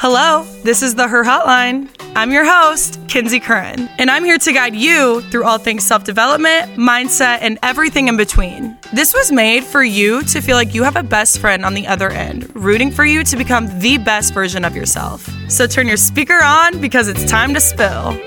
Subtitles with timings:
[0.00, 1.86] Hello, this is the Her Hotline.
[2.16, 6.04] I'm your host, Kenzie Curran, and I'm here to guide you through all things self
[6.04, 8.78] development, mindset, and everything in between.
[8.94, 11.86] This was made for you to feel like you have a best friend on the
[11.86, 15.28] other end, rooting for you to become the best version of yourself.
[15.50, 18.18] So turn your speaker on because it's time to spill.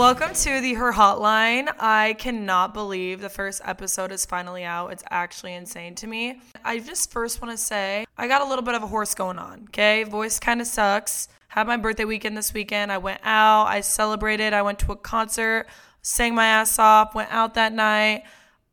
[0.00, 1.70] Welcome to the Her Hotline.
[1.78, 4.92] I cannot believe the first episode is finally out.
[4.92, 6.40] It's actually insane to me.
[6.64, 9.38] I just first want to say I got a little bit of a horse going
[9.38, 10.04] on, okay?
[10.04, 11.28] Voice kind of sucks.
[11.48, 12.90] Had my birthday weekend this weekend.
[12.90, 15.66] I went out, I celebrated, I went to a concert,
[16.00, 18.22] sang my ass off, went out that night.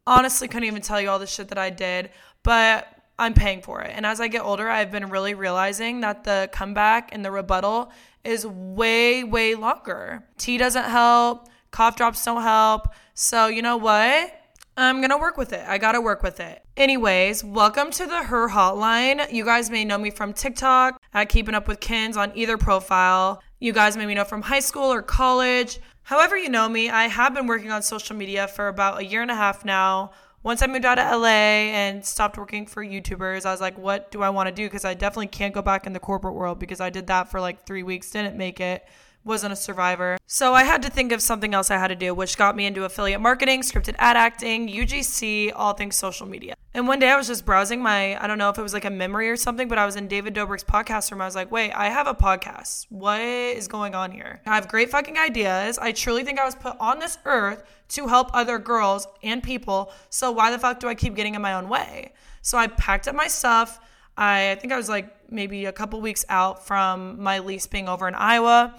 [0.07, 2.09] Honestly, couldn't even tell you all the shit that I did,
[2.41, 2.87] but
[3.19, 3.91] I'm paying for it.
[3.93, 7.91] And as I get older, I've been really realizing that the comeback and the rebuttal
[8.27, 10.21] is way, way longer.
[10.37, 12.89] Tea doesn't help, cough drops don't help.
[13.13, 14.33] So, you know what?
[14.75, 15.63] I'm gonna work with it.
[15.65, 16.61] I gotta work with it.
[16.75, 19.31] Anyways, welcome to the Her Hotline.
[19.31, 23.41] You guys may know me from TikTok at Keeping Up with Kins on either profile.
[23.61, 25.79] You guys may know from high school or college.
[26.03, 29.21] However, you know me, I have been working on social media for about a year
[29.21, 30.11] and a half now
[30.43, 34.11] once I moved out of LA and stopped working for YouTubers, I was like, what
[34.11, 34.65] do I want to do?
[34.65, 37.41] Because I definitely can't go back in the corporate world because I did that for
[37.41, 38.85] like three weeks, didn't make it
[39.27, 40.17] wasn't a survivor.
[40.25, 42.65] So I had to think of something else I had to do, which got me
[42.65, 46.55] into affiliate marketing, scripted ad acting, UGC, all things social media.
[46.73, 48.85] And one day I was just browsing my, I don't know if it was like
[48.85, 51.21] a memory or something, but I was in David Dobrik's podcast room.
[51.21, 52.85] I was like, wait, I have a podcast.
[52.89, 54.41] What is going on here?
[54.45, 55.77] I have great fucking ideas.
[55.77, 59.91] I truly think I was put on this earth to help other girls and people.
[60.09, 62.13] So why the fuck do I keep getting in my own way?
[62.41, 63.79] So I packed up my stuff.
[64.17, 68.07] I, think I was like maybe a couple weeks out from my lease being over
[68.07, 68.73] in Iowa.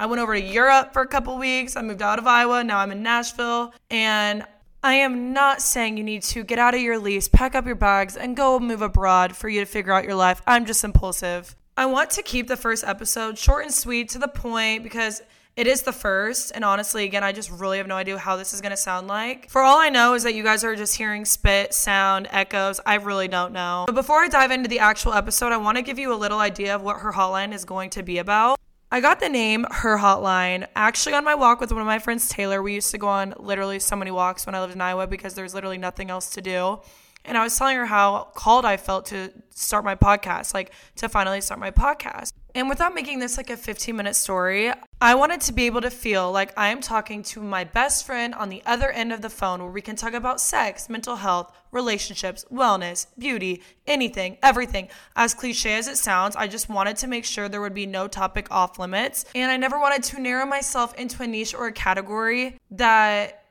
[0.00, 1.74] I went over to Europe for a couple weeks.
[1.74, 2.62] I moved out of Iowa.
[2.62, 3.72] Now I'm in Nashville.
[3.90, 4.44] And
[4.82, 7.74] I am not saying you need to get out of your lease, pack up your
[7.74, 10.40] bags, and go move abroad for you to figure out your life.
[10.46, 11.56] I'm just impulsive.
[11.76, 15.20] I want to keep the first episode short and sweet to the point because
[15.56, 16.52] it is the first.
[16.54, 19.08] And honestly, again, I just really have no idea how this is going to sound
[19.08, 19.50] like.
[19.50, 22.80] For all I know is that you guys are just hearing spit, sound, echoes.
[22.86, 23.82] I really don't know.
[23.86, 26.38] But before I dive into the actual episode, I want to give you a little
[26.38, 28.60] idea of what her hotline is going to be about.
[28.90, 32.26] I got the name Her Hotline actually on my walk with one of my friends,
[32.26, 32.62] Taylor.
[32.62, 35.34] We used to go on literally so many walks when I lived in Iowa because
[35.34, 36.80] there was literally nothing else to do.
[37.26, 41.08] And I was telling her how called I felt to start my podcast, like to
[41.10, 42.32] finally start my podcast.
[42.54, 45.90] And without making this like a 15 minute story, I wanted to be able to
[45.90, 49.30] feel like I am talking to my best friend on the other end of the
[49.30, 54.88] phone where we can talk about sex, mental health, relationships, wellness, beauty, anything, everything.
[55.14, 58.08] As cliche as it sounds, I just wanted to make sure there would be no
[58.08, 59.24] topic off limits.
[59.34, 63.44] And I never wanted to narrow myself into a niche or a category that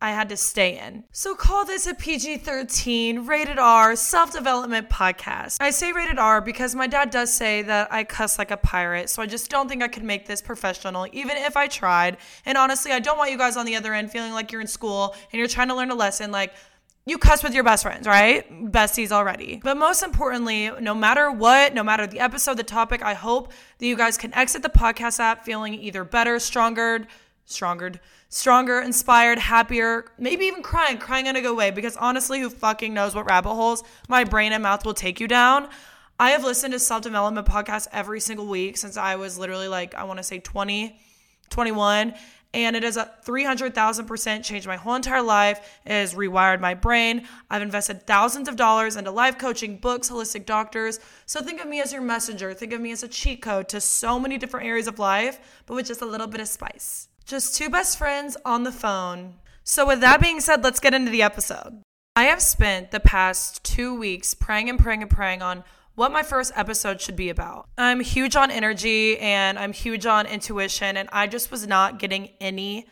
[0.00, 1.04] I had to stay in.
[1.10, 5.56] So call this a PG 13 rated R self development podcast.
[5.60, 9.08] I say rated R because my dad does say that I cuss like a pirate,
[9.08, 12.18] so I just don't think I could make this professional, even if I tried.
[12.44, 14.66] And honestly, I don't want you guys on the other end feeling like you're in
[14.66, 16.30] school and you're trying to learn a lesson.
[16.30, 16.52] Like,
[17.06, 18.50] you cuss with your best friends, right?
[18.70, 19.60] Besties already.
[19.62, 23.86] But most importantly, no matter what, no matter the episode, the topic, I hope that
[23.86, 27.06] you guys can exit the podcast app feeling either better, stronger,
[27.46, 27.92] stronger,
[28.28, 31.70] stronger, inspired, happier, maybe even crying, crying in a good way.
[31.70, 35.28] Because honestly, who fucking knows what rabbit holes my brain and mouth will take you
[35.28, 35.68] down?
[36.18, 39.94] I have listened to self development podcasts every single week since I was literally like,
[39.94, 40.98] I want to say 20,
[41.50, 42.14] 21.
[42.54, 45.78] And it has a 300,000% changed my whole entire life.
[45.84, 47.28] It has rewired my brain.
[47.50, 50.98] I've invested thousands of dollars into life coaching, books, holistic doctors.
[51.26, 52.54] So think of me as your messenger.
[52.54, 55.74] Think of me as a cheat code to so many different areas of life, but
[55.74, 57.08] with just a little bit of spice.
[57.26, 59.34] Just two best friends on the phone.
[59.64, 61.82] So, with that being said, let's get into the episode.
[62.14, 65.64] I have spent the past two weeks praying and praying and praying on
[65.96, 67.66] what my first episode should be about.
[67.76, 72.28] I'm huge on energy and I'm huge on intuition, and I just was not getting
[72.40, 72.86] any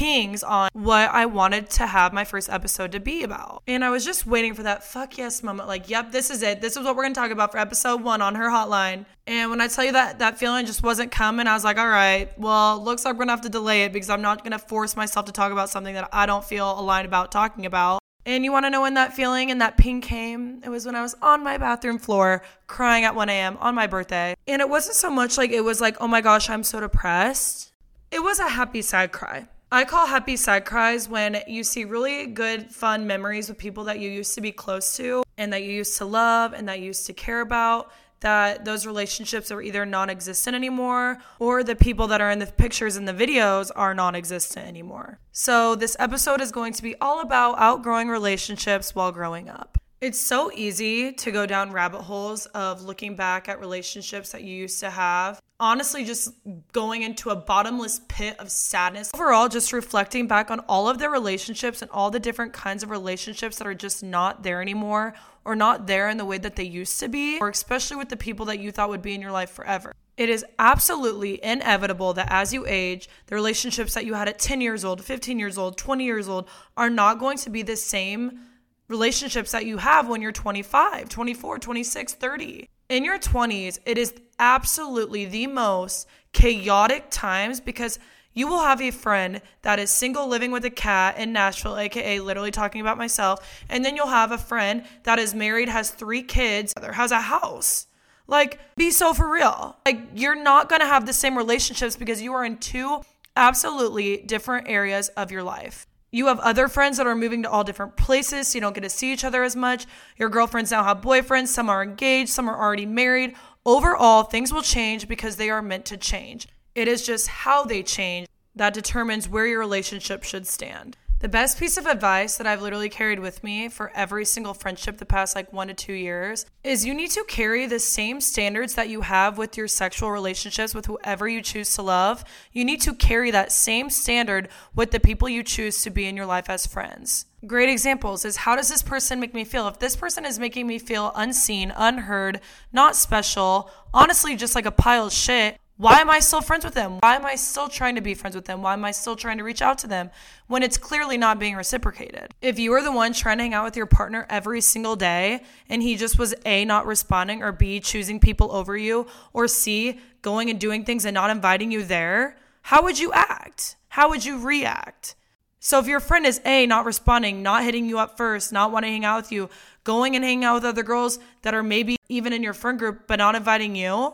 [0.00, 3.62] pings on what I wanted to have my first episode to be about.
[3.66, 6.62] And I was just waiting for that fuck yes moment like, yep, this is it.
[6.62, 9.04] This is what we're going to talk about for episode 1 on her hotline.
[9.26, 11.86] And when I tell you that that feeling just wasn't coming, I was like, all
[11.86, 14.52] right, well, looks like we're going to have to delay it because I'm not going
[14.52, 18.00] to force myself to talk about something that I don't feel aligned about talking about.
[18.24, 20.62] And you want to know when that feeling and that ping came?
[20.64, 23.58] It was when I was on my bathroom floor crying at 1 a.m.
[23.60, 24.34] on my birthday.
[24.46, 27.70] And it wasn't so much like it was like, oh my gosh, I'm so depressed.
[28.10, 29.46] It was a happy, sad cry.
[29.72, 34.00] I call happy sad cries when you see really good, fun memories with people that
[34.00, 36.86] you used to be close to and that you used to love and that you
[36.86, 37.92] used to care about.
[38.18, 42.46] that those relationships are either non existent anymore or the people that are in the
[42.46, 45.18] pictures and the videos are non existent anymore.
[45.32, 49.79] So, this episode is going to be all about outgrowing relationships while growing up.
[50.00, 54.56] It's so easy to go down rabbit holes of looking back at relationships that you
[54.56, 55.42] used to have.
[55.58, 56.32] Honestly, just
[56.72, 59.10] going into a bottomless pit of sadness.
[59.12, 62.88] Overall, just reflecting back on all of the relationships and all the different kinds of
[62.88, 65.12] relationships that are just not there anymore
[65.44, 68.16] or not there in the way that they used to be, or especially with the
[68.16, 69.92] people that you thought would be in your life forever.
[70.16, 74.62] It is absolutely inevitable that as you age, the relationships that you had at 10
[74.62, 78.40] years old, 15 years old, 20 years old are not going to be the same
[78.90, 82.68] relationships that you have when you're 25, 24, 26, 30.
[82.88, 88.00] In your 20s, it is absolutely the most chaotic times because
[88.32, 92.18] you will have a friend that is single living with a cat in Nashville, aka
[92.18, 93.64] literally talking about myself.
[93.68, 97.86] And then you'll have a friend that is married, has three kids, has a house.
[98.26, 99.76] Like, be so for real.
[99.86, 103.02] Like, you're not gonna have the same relationships because you are in two
[103.36, 105.86] absolutely different areas of your life.
[106.12, 108.80] You have other friends that are moving to all different places, so you don't get
[108.80, 109.86] to see each other as much.
[110.16, 113.36] Your girlfriends now have boyfriends, some are engaged, some are already married.
[113.64, 116.48] Overall, things will change because they are meant to change.
[116.74, 118.26] It is just how they change
[118.56, 120.96] that determines where your relationship should stand.
[121.20, 124.96] The best piece of advice that I've literally carried with me for every single friendship
[124.96, 128.72] the past like one to two years is you need to carry the same standards
[128.72, 132.24] that you have with your sexual relationships with whoever you choose to love.
[132.52, 136.16] You need to carry that same standard with the people you choose to be in
[136.16, 137.26] your life as friends.
[137.46, 139.68] Great examples is how does this person make me feel?
[139.68, 142.40] If this person is making me feel unseen, unheard,
[142.72, 146.74] not special, honestly just like a pile of shit, why am I still friends with
[146.74, 146.98] them?
[147.00, 148.60] Why am I still trying to be friends with them?
[148.60, 150.10] Why am I still trying to reach out to them
[150.46, 152.34] when it's clearly not being reciprocated?
[152.42, 155.42] If you are the one trying to hang out with your partner every single day
[155.70, 159.98] and he just was A, not responding, or B, choosing people over you, or C,
[160.20, 163.76] going and doing things and not inviting you there, how would you act?
[163.88, 165.14] How would you react?
[165.60, 168.88] So if your friend is A, not responding, not hitting you up first, not wanting
[168.88, 169.48] to hang out with you,
[169.84, 173.04] going and hanging out with other girls that are maybe even in your friend group
[173.06, 174.12] but not inviting you,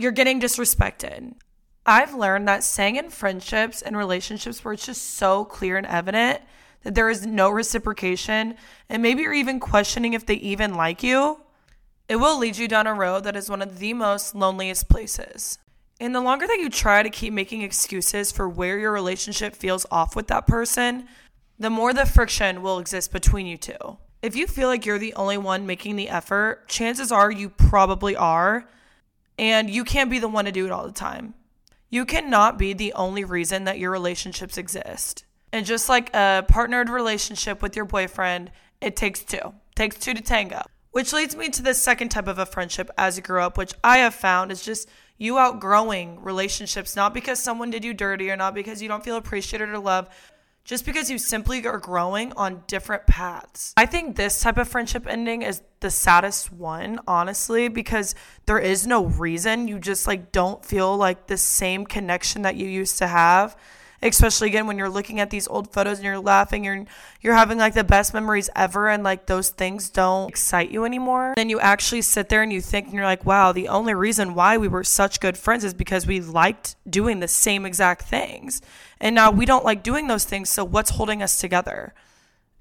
[0.00, 1.34] you're getting disrespected.
[1.84, 6.40] I've learned that saying in friendships and relationships where it's just so clear and evident
[6.82, 8.54] that there is no reciprocation,
[8.88, 11.40] and maybe you're even questioning if they even like you,
[12.08, 15.58] it will lead you down a road that is one of the most loneliest places.
[16.00, 19.84] And the longer that you try to keep making excuses for where your relationship feels
[19.90, 21.06] off with that person,
[21.58, 23.98] the more the friction will exist between you two.
[24.22, 28.16] If you feel like you're the only one making the effort, chances are you probably
[28.16, 28.66] are
[29.40, 31.32] and you can't be the one to do it all the time.
[31.88, 35.24] You cannot be the only reason that your relationships exist.
[35.50, 38.52] And just like a partnered relationship with your boyfriend,
[38.82, 39.54] it takes two.
[39.74, 40.60] Takes two to tango.
[40.90, 43.72] Which leads me to the second type of a friendship as you grow up, which
[43.82, 48.36] I have found is just you outgrowing relationships, not because someone did you dirty or
[48.36, 50.12] not because you don't feel appreciated or loved,
[50.64, 53.72] just because you simply are growing on different paths.
[53.76, 58.14] I think this type of friendship ending is the saddest one, honestly, because
[58.46, 59.68] there is no reason.
[59.68, 63.56] You just like don't feel like the same connection that you used to have.
[64.02, 66.86] Especially again when you're looking at these old photos and you're laughing, you're
[67.20, 71.34] you're having like the best memories ever and like those things don't excite you anymore.
[71.36, 74.34] Then you actually sit there and you think and you're like, wow, the only reason
[74.34, 78.62] why we were such good friends is because we liked doing the same exact things.
[79.00, 81.94] And now we don't like doing those things, so what's holding us together?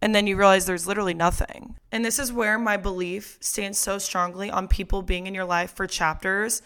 [0.01, 1.75] And then you realize there's literally nothing.
[1.91, 5.73] And this is where my belief stands so strongly on people being in your life
[5.73, 6.61] for chapters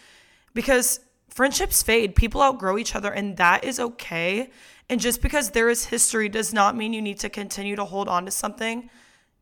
[0.54, 1.00] because
[1.34, 4.50] friendships fade, people outgrow each other, and that is okay.
[4.90, 8.08] And just because there is history does not mean you need to continue to hold
[8.08, 8.90] on to something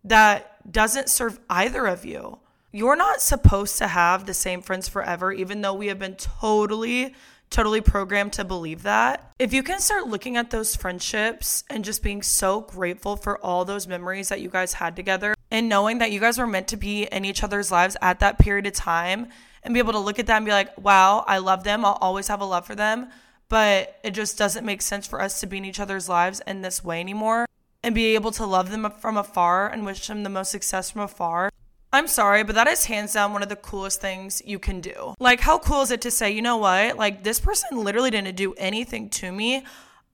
[0.03, 2.39] that doesn't serve either of you.
[2.71, 7.15] You're not supposed to have the same friends forever, even though we have been totally
[7.49, 9.33] totally programmed to believe that.
[9.37, 13.65] If you can start looking at those friendships and just being so grateful for all
[13.65, 16.77] those memories that you guys had together and knowing that you guys were meant to
[16.77, 19.27] be in each other's lives at that period of time
[19.63, 21.85] and be able to look at that and be like, wow, I love them.
[21.85, 23.09] I'll always have a love for them.
[23.49, 26.61] But it just doesn't make sense for us to be in each other's lives in
[26.61, 27.45] this way anymore
[27.83, 31.01] and be able to love them from afar and wish them the most success from
[31.01, 31.49] afar.
[31.93, 35.13] I'm sorry, but that is hands down one of the coolest things you can do.
[35.19, 36.95] Like, how cool is it to say, you know what?
[36.95, 39.65] Like, this person literally didn't do anything to me.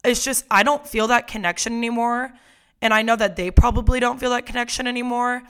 [0.04, 2.34] It's just, I don't feel that connection anymore.
[2.82, 5.44] And I know that they probably don't feel that connection anymore.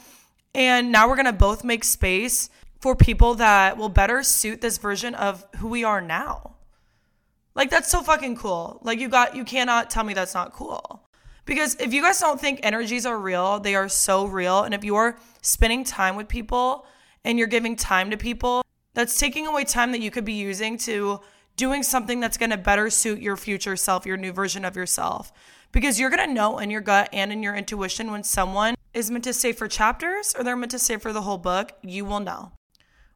[0.53, 5.15] And now we're to both make space for people that will better suit this version
[5.15, 6.55] of who we are now.
[7.55, 8.79] Like, that's so fucking cool.
[8.83, 11.03] Like, you got, you cannot tell me that's not cool.
[11.45, 14.63] Because if you guys don't think energies are real, they are so real.
[14.63, 16.85] And if you're spending time with people
[17.23, 18.63] and you're giving time to people,
[18.97, 21.19] That's taking away time that you could be using to
[21.55, 25.31] doing something that's going to better suit your future self, your new version of yourself.
[25.71, 29.11] Because you're going to know in your gut and in your intuition when someone is
[29.11, 32.05] meant to stay for chapters or they're meant to stay for the whole book, you
[32.05, 32.53] will know.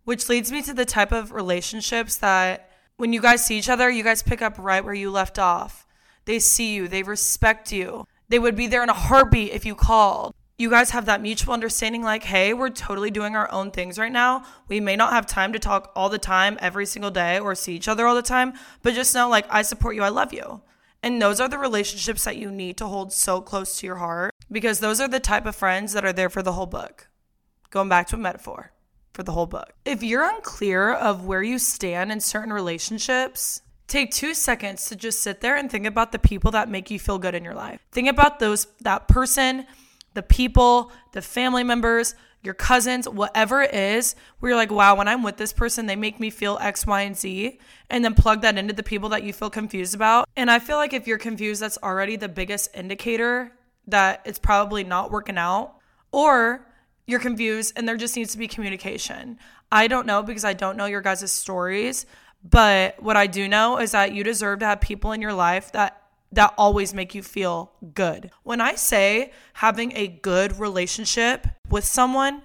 [0.03, 3.89] Which leads me to the type of relationships that when you guys see each other,
[3.89, 5.85] you guys pick up right where you left off.
[6.25, 8.05] They see you, they respect you.
[8.29, 10.33] They would be there in a heartbeat if you called.
[10.57, 14.11] You guys have that mutual understanding like, hey, we're totally doing our own things right
[14.11, 14.43] now.
[14.67, 17.75] We may not have time to talk all the time, every single day, or see
[17.75, 18.53] each other all the time,
[18.83, 20.61] but just know, like, I support you, I love you.
[21.01, 24.31] And those are the relationships that you need to hold so close to your heart
[24.51, 27.07] because those are the type of friends that are there for the whole book.
[27.71, 28.71] Going back to a metaphor
[29.13, 29.73] for the whole book.
[29.85, 35.21] If you're unclear of where you stand in certain relationships, take 2 seconds to just
[35.21, 37.79] sit there and think about the people that make you feel good in your life.
[37.91, 39.65] Think about those that person,
[40.13, 45.07] the people, the family members, your cousins, whatever it is, where you're like, wow, when
[45.07, 47.59] I'm with this person, they make me feel X, Y, and Z.
[47.89, 50.27] And then plug that into the people that you feel confused about.
[50.35, 53.51] And I feel like if you're confused, that's already the biggest indicator
[53.87, 55.75] that it's probably not working out.
[56.11, 56.65] Or
[57.05, 59.37] you're confused and there just needs to be communication.
[59.71, 62.05] I don't know because I don't know your guys' stories,
[62.43, 65.71] but what I do know is that you deserve to have people in your life
[65.73, 65.97] that
[66.33, 68.31] that always make you feel good.
[68.43, 72.41] When I say having a good relationship with someone,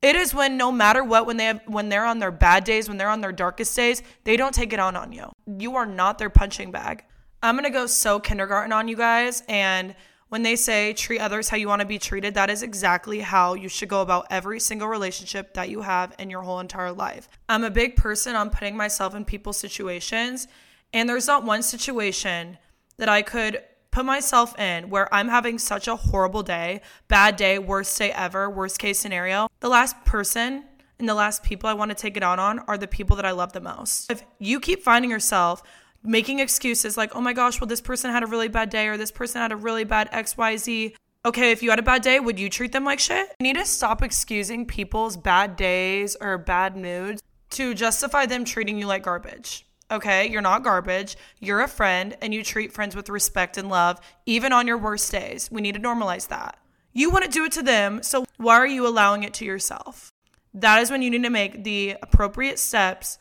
[0.00, 2.88] it is when no matter what when they have when they're on their bad days,
[2.88, 5.30] when they're on their darkest days, they don't take it on on you.
[5.46, 7.04] You are not their punching bag.
[7.42, 9.94] I'm going to go so kindergarten on you guys and
[10.28, 13.54] when they say treat others how you want to be treated, that is exactly how
[13.54, 17.28] you should go about every single relationship that you have in your whole entire life.
[17.48, 20.46] I'm a big person on putting myself in people's situations,
[20.92, 22.58] and there's not one situation
[22.98, 27.58] that I could put myself in where I'm having such a horrible day, bad day,
[27.58, 29.48] worst day ever, worst case scenario.
[29.60, 30.64] The last person
[30.98, 33.24] and the last people I want to take it out on are the people that
[33.24, 34.10] I love the most.
[34.10, 35.62] If you keep finding yourself
[36.02, 38.96] making excuses like, oh my gosh, well, this person had a really bad day or
[38.96, 40.94] this person had a really bad XYZ.
[41.24, 43.28] Okay, if you had a bad day, would you treat them like shit?
[43.40, 48.78] You need to stop excusing people's bad days or bad moods to justify them treating
[48.78, 49.66] you like garbage.
[49.90, 51.16] Okay, you're not garbage.
[51.40, 55.10] You're a friend and you treat friends with respect and love, even on your worst
[55.10, 55.50] days.
[55.50, 56.58] We need to normalize that.
[56.92, 60.12] You to do it to them, so why are you allowing it to yourself?
[60.54, 63.18] That is when you need to make the appropriate steps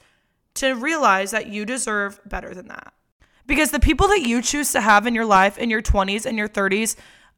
[0.58, 2.94] to realize that you deserve better than that.
[3.46, 6.38] Because the people that you choose to have in your life in your 20s and
[6.38, 6.96] your 30s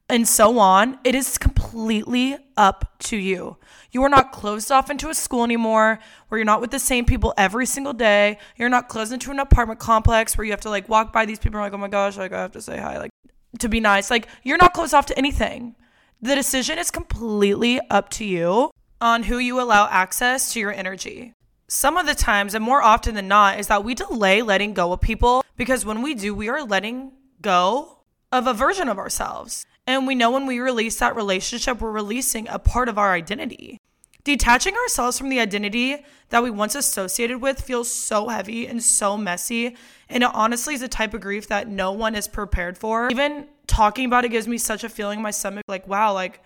[0.10, 3.58] and so on, it is completely up to you.
[3.92, 7.06] You are not closed off into a school anymore where you're not with the same
[7.06, 8.40] people every single day.
[8.56, 11.38] You're not closed into an apartment complex where you have to like walk by these
[11.38, 13.12] people and like, oh my gosh, like I have to say hi, like
[13.60, 14.10] to be nice.
[14.10, 15.76] Like you're not closed off to anything.
[16.22, 21.34] The decision is completely up to you on who you allow access to your energy
[21.70, 24.92] some of the times, and more often than not, is that we delay letting go
[24.92, 27.12] of people because when we do, we are letting
[27.42, 28.00] go
[28.32, 29.66] of a version of ourselves.
[29.86, 33.80] And we know when we release that relationship, we're releasing a part of our identity.
[34.24, 39.16] Detaching ourselves from the identity that we once associated with feels so heavy and so
[39.16, 39.76] messy.
[40.10, 43.10] And it honestly is a type of grief that no one is prepared for.
[43.12, 46.42] Even talking about it gives me such a feeling in my stomach like, wow, like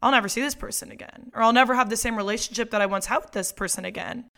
[0.00, 1.32] I'll never see this person again.
[1.34, 4.30] Or I'll never have the same relationship that I once had with this person again.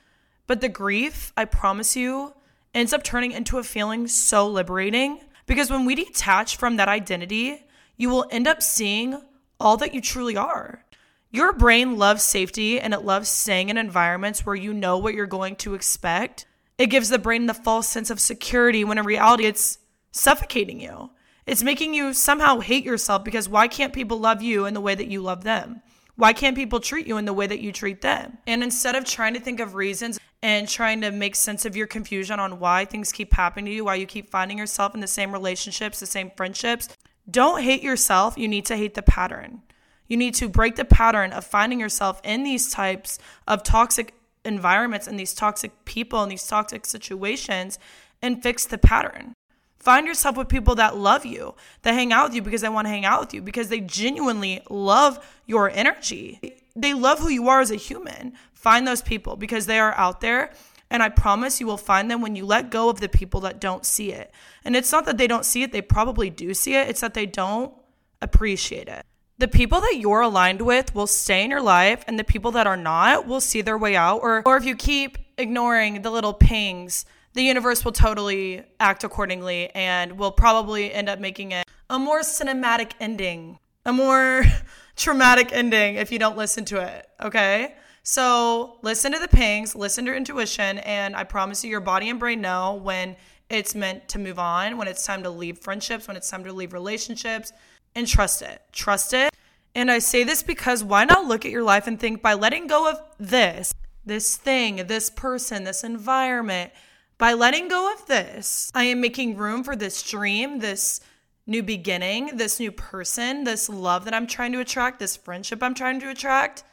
[0.46, 2.34] But the grief, I promise you,
[2.74, 7.64] ends up turning into a feeling so liberating because when we detach from that identity,
[7.96, 9.20] you will end up seeing
[9.58, 10.84] all that you truly are.
[11.32, 15.26] Your brain loves safety and it loves staying in environments where you know what you're
[15.26, 16.46] going to expect.
[16.78, 19.78] It gives the brain the false sense of security when in reality it's
[20.12, 21.10] suffocating you.
[21.46, 24.94] It's making you somehow hate yourself because why can't people love you in the way
[24.94, 25.82] that you love them?
[26.16, 28.38] Why can't people treat you in the way that you treat them?
[28.46, 31.86] And instead of trying to think of reasons and trying to make sense of your
[31.86, 35.06] confusion on why things keep happening to you, why you keep finding yourself in the
[35.06, 36.88] same relationships, the same friendships,
[37.30, 38.38] don't hate yourself.
[38.38, 39.62] You need to hate the pattern.
[40.08, 45.06] You need to break the pattern of finding yourself in these types of toxic environments
[45.06, 47.78] and these toxic people and these toxic situations
[48.22, 49.34] and fix the pattern.
[49.80, 52.84] Find yourself with people that love you, that hang out with you because they want
[52.84, 56.58] to hang out with you, because they genuinely love your energy.
[56.76, 58.34] They love who you are as a human.
[58.52, 60.52] Find those people because they are out there.
[60.90, 63.58] And I promise you will find them when you let go of the people that
[63.60, 64.32] don't see it.
[64.64, 67.14] And it's not that they don't see it, they probably do see it, it's that
[67.14, 67.72] they don't
[68.20, 69.06] appreciate it.
[69.38, 72.66] The people that you're aligned with will stay in your life, and the people that
[72.66, 74.18] are not will see their way out.
[74.18, 79.70] Or, or if you keep ignoring the little pings, the universe will totally act accordingly
[79.74, 84.44] and will probably end up making it a more cinematic ending, a more
[84.96, 87.74] traumatic ending if you don't listen to it, okay?
[88.02, 92.08] So listen to the pings, listen to your intuition, and I promise you, your body
[92.08, 93.16] and brain know when
[93.50, 96.52] it's meant to move on, when it's time to leave friendships, when it's time to
[96.52, 97.52] leave relationships,
[97.94, 98.62] and trust it.
[98.72, 99.30] Trust it.
[99.74, 102.66] And I say this because why not look at your life and think by letting
[102.66, 106.72] go of this, this thing, this person, this environment,
[107.20, 111.00] by letting go of this, I am making room for this dream, this
[111.46, 115.74] new beginning, this new person, this love that I'm trying to attract, this friendship I'm
[115.74, 116.64] trying to attract.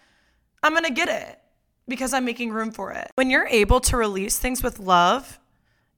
[0.64, 1.38] I'm going to get it
[1.90, 3.12] because I'm making room for it.
[3.16, 5.38] When you're able to release things with love,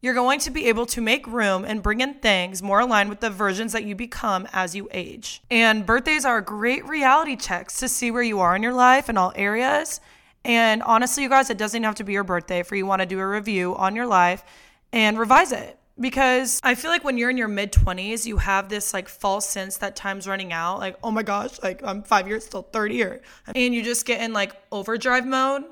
[0.02, 3.20] you're going to be able to make room and bring in things more aligned with
[3.20, 5.44] the versions that you become as you age.
[5.52, 9.18] And birthdays are great reality checks to see where you are in your life in
[9.18, 10.02] all areas
[10.50, 13.06] and honestly, you guys, it doesn't have to be your birthday for you want to
[13.06, 14.44] do a review on your life
[14.92, 15.78] and revise it.
[16.00, 19.48] Because I feel like when you're in your mid 20s, you have this like false
[19.48, 20.80] sense that time's running out.
[20.80, 23.22] Like, oh my gosh, like I'm five years still 30 or,
[23.54, 25.66] and you just get in like overdrive mode.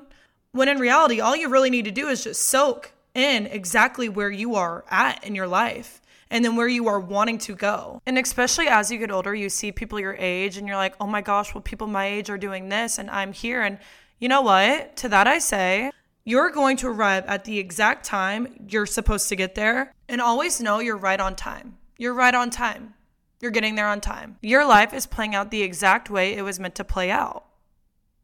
[0.52, 4.30] When in reality, all you really need to do is just soak in exactly where
[4.30, 8.00] you are at in your life and then where you are wanting to go.
[8.06, 11.06] And especially as you get older, you see people your age and you're like, oh
[11.08, 13.62] my gosh, well, people my age are doing this and I'm here.
[13.62, 13.78] And
[14.18, 14.96] you know what?
[14.98, 15.90] To that I say,
[16.24, 19.92] you're going to arrive at the exact time you're supposed to get there.
[20.08, 21.78] And always know you're right on time.
[21.96, 22.94] You're right on time.
[23.40, 24.36] You're getting there on time.
[24.42, 27.44] Your life is playing out the exact way it was meant to play out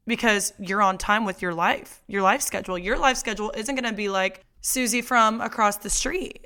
[0.06, 2.76] because you're on time with your life, your life schedule.
[2.76, 6.40] Your life schedule isn't going to be like Susie from across the street.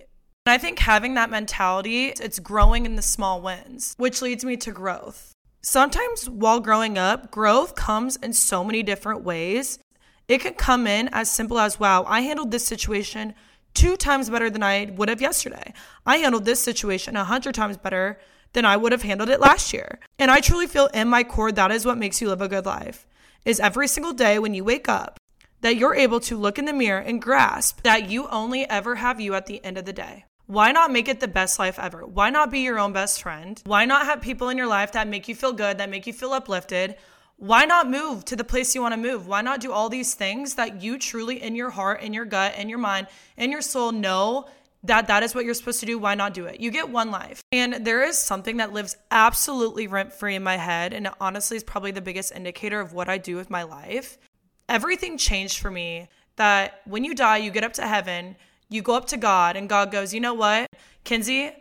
[0.46, 4.56] And I think having that mentality, it's growing in the small wins, which leads me
[4.58, 5.32] to growth.
[5.60, 9.78] Sometimes while growing up, growth comes in so many different ways.
[10.28, 13.34] It could come in as simple as, wow, I handled this situation
[13.74, 15.72] two times better than I would have yesterday.
[16.06, 18.18] I handled this situation a hundred times better
[18.52, 19.98] than I would have handled it last year.
[20.18, 22.66] And I truly feel in my core that is what makes you live a good
[22.66, 23.06] life.
[23.44, 25.18] Is every single day when you wake up
[25.60, 29.20] that you're able to look in the mirror and grasp that you only ever have
[29.20, 30.24] you at the end of the day.
[30.48, 32.06] Why not make it the best life ever?
[32.06, 33.60] Why not be your own best friend?
[33.66, 36.14] Why not have people in your life that make you feel good, that make you
[36.14, 36.96] feel uplifted?
[37.36, 39.26] Why not move to the place you want to move?
[39.26, 42.54] Why not do all these things that you truly in your heart, in your gut,
[42.56, 44.46] in your mind, in your soul know
[44.84, 45.98] that that is what you're supposed to do?
[45.98, 46.60] Why not do it?
[46.60, 47.42] You get one life.
[47.52, 50.94] And there is something that lives absolutely rent free in my head.
[50.94, 54.16] And it honestly is probably the biggest indicator of what I do with my life.
[54.66, 58.34] Everything changed for me that when you die, you get up to heaven
[58.68, 60.68] you go up to God, and God goes, You know what,
[61.04, 61.52] Kenzie,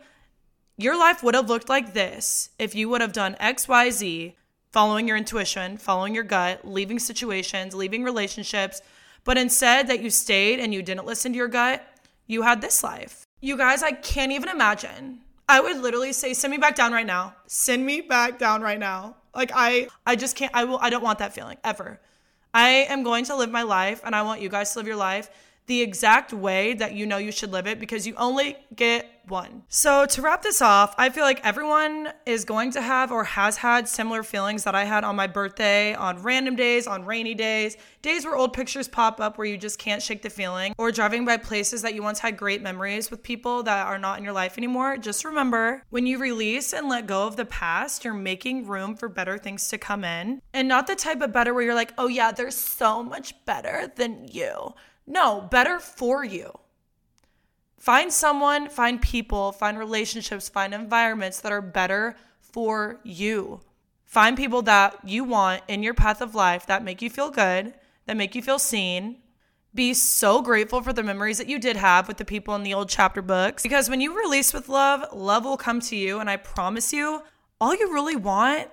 [0.76, 4.36] your life would have looked like this if you would have done X, Y, Z,
[4.72, 8.80] following your intuition, following your gut, leaving situations, leaving relationships.
[9.24, 11.84] But instead, that you stayed and you didn't listen to your gut,
[12.26, 13.24] you had this life.
[13.40, 15.20] You guys, I can't even imagine.
[15.48, 17.34] I would literally say, send me back down right now.
[17.46, 19.16] Send me back down right now.
[19.34, 22.00] Like I I just can't I will I don't want that feeling ever.
[22.52, 24.96] I am going to live my life and I want you guys to live your
[24.96, 25.30] life
[25.68, 29.62] the exact way that you know you should live it because you only get one.
[29.68, 33.58] So, to wrap this off, I feel like everyone is going to have or has
[33.58, 37.76] had similar feelings that I had on my birthday, on random days, on rainy days,
[38.00, 41.26] days where old pictures pop up where you just can't shake the feeling, or driving
[41.26, 44.32] by places that you once had great memories with people that are not in your
[44.32, 44.96] life anymore.
[44.96, 49.08] Just remember when you release and let go of the past, you're making room for
[49.08, 50.40] better things to come in.
[50.54, 53.92] And not the type of better where you're like, oh yeah, they're so much better
[53.96, 54.74] than you.
[55.08, 56.52] No, better for you.
[57.78, 63.60] Find someone, find people, find relationships, find environments that are better for you.
[64.04, 67.72] Find people that you want in your path of life that make you feel good,
[68.06, 69.16] that make you feel seen.
[69.74, 72.74] Be so grateful for the memories that you did have with the people in the
[72.74, 73.62] old chapter books.
[73.62, 76.20] Because when you release with love, love will come to you.
[76.20, 77.22] And I promise you,
[77.60, 78.68] all you really want,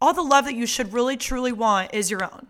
[0.00, 2.48] all the love that you should really truly want is your own.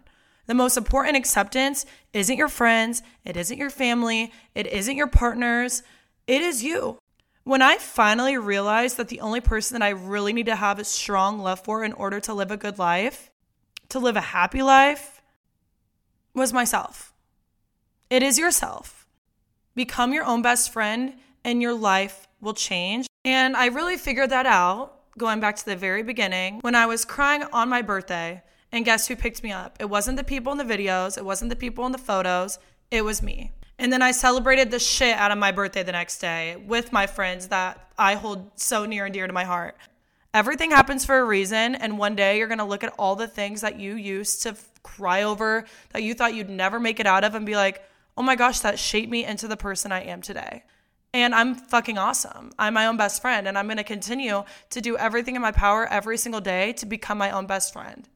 [0.50, 5.84] The most important acceptance isn't your friends, it isn't your family, it isn't your partners,
[6.26, 6.98] it is you.
[7.44, 10.84] When I finally realized that the only person that I really need to have a
[10.84, 13.30] strong love for in order to live a good life,
[13.90, 15.22] to live a happy life,
[16.34, 17.14] was myself.
[18.10, 19.06] It is yourself.
[19.76, 23.06] Become your own best friend, and your life will change.
[23.24, 27.04] And I really figured that out going back to the very beginning when I was
[27.04, 29.76] crying on my birthday and guess who picked me up?
[29.80, 32.58] It wasn't the people in the videos, it wasn't the people in the photos,
[32.90, 33.52] it was me.
[33.78, 37.06] And then I celebrated the shit out of my birthday the next day with my
[37.06, 39.76] friends that I hold so near and dear to my heart.
[40.32, 43.62] Everything happens for a reason, and one day you're gonna look at all the things
[43.62, 47.34] that you used to cry over, that you thought you'd never make it out of,
[47.34, 47.82] and be like,
[48.16, 50.62] oh my gosh, that shaped me into the person I am today.
[51.12, 52.52] And I'm fucking awesome.
[52.58, 55.86] I'm my own best friend, and I'm gonna continue to do everything in my power
[55.86, 58.08] every single day to become my own best friend.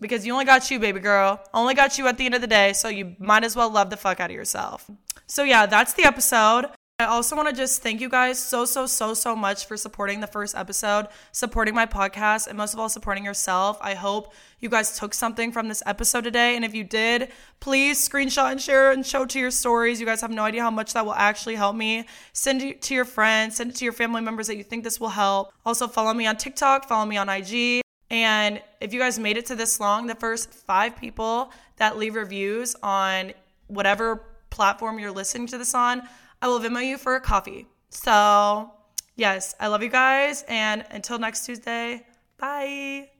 [0.00, 1.42] Because you only got you, baby girl.
[1.52, 3.90] Only got you at the end of the day, so you might as well love
[3.90, 4.90] the fuck out of yourself.
[5.26, 6.66] So, yeah, that's the episode.
[7.00, 10.18] I also want to just thank you guys so, so, so, so much for supporting
[10.18, 13.78] the first episode, supporting my podcast, and most of all, supporting yourself.
[13.80, 16.56] I hope you guys took something from this episode today.
[16.56, 17.30] And if you did,
[17.60, 20.00] please screenshot and share and show to your stories.
[20.00, 22.04] You guys have no idea how much that will actually help me.
[22.32, 24.98] Send it to your friends, send it to your family members that you think this
[24.98, 25.52] will help.
[25.64, 27.80] Also, follow me on TikTok, follow me on IG.
[28.10, 32.14] And if you guys made it to this long, the first five people that leave
[32.14, 33.32] reviews on
[33.66, 36.02] whatever platform you're listening to this on,
[36.40, 37.66] I will Venmo you for a coffee.
[37.90, 38.70] So,
[39.16, 40.44] yes, I love you guys.
[40.48, 42.06] And until next Tuesday,
[42.38, 43.17] bye.